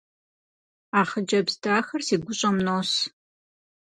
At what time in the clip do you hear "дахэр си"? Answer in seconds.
1.63-2.15